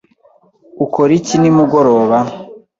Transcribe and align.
Ukora 0.85 1.11
iki 1.19 1.35
nimugoroba? 1.41 2.17